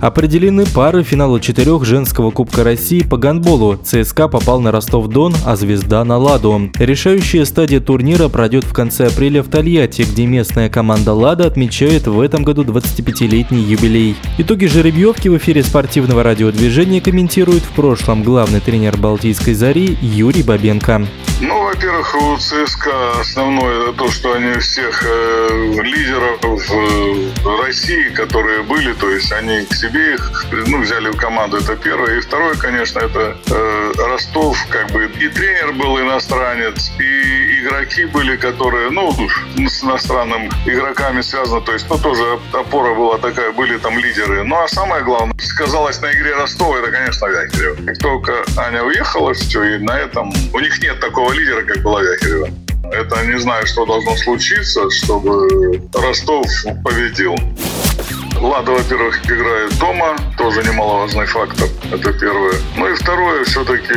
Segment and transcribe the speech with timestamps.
[0.00, 3.76] Определены пары финала четырех женского Кубка России по гандболу.
[3.76, 6.70] ЦСКА попал на Ростов-Дон, а «Звезда» на «Ладу».
[6.78, 12.20] Решающая стадия турнира пройдет в конце апреля в Тольятти, где местная команда «Лада» отмечает в
[12.20, 14.16] этом году 25-летний юбилей.
[14.38, 21.06] Итоги жеребьевки в эфире спортивного радиодвижения комментирует в прошлом главный тренер «Балтийской зари» Юрий Бабенко.
[21.38, 28.94] Ну, во-первых, у ЦСКА основное то, что они всех э, лидеров в России, которые были,
[28.94, 32.16] то есть они к себе их ну, взяли в команду, это первое.
[32.16, 38.36] И второе, конечно, это э, Ростов, как бы и тренер был иностранец, и игроки были,
[38.36, 39.14] которые, ну,
[39.58, 44.42] с иностранными игроками связаны, то есть, ну, тоже опора была такая, были там лидеры.
[44.42, 47.86] Ну, а самое главное, сказалось на игре Ростова, это, конечно, Вякирева.
[47.86, 51.82] Как только Аня уехала, все, и на этом у них нет такого такого лидера, как
[51.82, 52.48] была Вяхерева.
[52.92, 56.46] Это не знаю, что должно случиться, чтобы Ростов
[56.84, 57.34] победил.
[58.40, 61.68] Лада, во-первых, играет дома, тоже немаловажный фактор.
[61.92, 62.54] Это первое.
[62.76, 63.94] Ну и второе, все-таки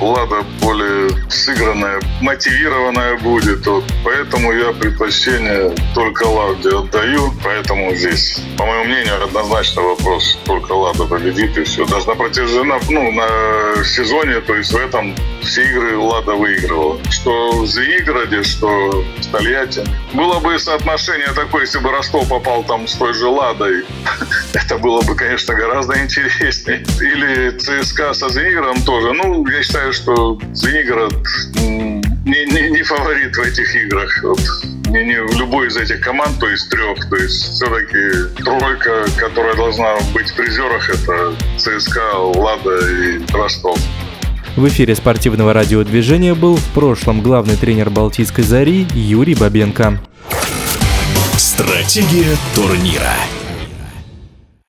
[0.00, 3.66] Лада более сыгранная, мотивированная будет.
[3.66, 3.84] Вот.
[4.04, 7.32] Поэтому я предпочтение только Ладе отдаю.
[7.42, 10.38] Поэтому здесь, по моему мнению, однозначно вопрос.
[10.44, 11.86] Только Лада победит и все.
[11.86, 16.98] Даже на протяжении, ну, на сезоне, то есть в этом все игры Лада выигрывала.
[17.10, 19.84] Что в Звенигороде, что в Тольятти.
[20.12, 23.53] Было бы соотношение такое, если бы Ростов попал там с той же Ладой.
[24.54, 26.84] Это было бы, конечно, гораздо интереснее.
[27.00, 29.12] Или ЦСКА со Звенигородом тоже.
[29.12, 31.14] Ну, я считаю, что Звенигород
[32.24, 34.10] не, не, не фаворит в этих играх.
[34.22, 34.40] Вот.
[34.86, 37.08] Не, не в любой из этих команд, то есть трех.
[37.08, 43.78] То есть все-таки тройка, которая должна быть в призерах, это ЦСКА, Лада и Ростов.
[44.56, 49.98] В эфире спортивного радиодвижения был в прошлом главный тренер Балтийской зари Юрий Бабенко.
[51.36, 53.14] Стратегия турнира.